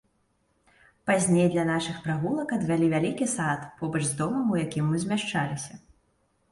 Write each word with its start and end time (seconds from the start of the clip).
Пазней 1.09 1.47
для 1.55 1.65
нашых 1.71 1.99
прагулак 2.05 2.55
адвялі 2.57 2.89
вялікі 2.95 3.29
сад 3.37 3.59
побач 3.83 4.03
з 4.09 4.13
домам, 4.25 4.45
у 4.57 4.61
якім 4.67 4.85
мы 4.93 4.97
змяшчаліся. 5.07 5.73